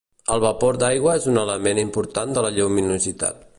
El 0.35 0.39
vapor 0.43 0.79
d'aigua 0.83 1.13
és 1.19 1.27
un 1.33 1.37
element 1.43 1.83
important 1.83 2.35
de 2.39 2.47
la 2.47 2.53
lluminositat. 2.59 3.49